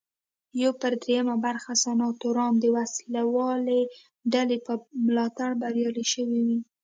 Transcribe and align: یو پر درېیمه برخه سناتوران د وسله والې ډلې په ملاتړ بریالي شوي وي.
یو 0.61 0.71
پر 0.81 0.93
درېیمه 1.03 1.35
برخه 1.45 1.71
سناتوران 1.83 2.53
د 2.59 2.65
وسله 2.77 3.21
والې 3.35 3.81
ډلې 4.33 4.57
په 4.67 4.73
ملاتړ 5.05 5.49
بریالي 5.61 6.05
شوي 6.13 6.41
وي. 6.47 6.59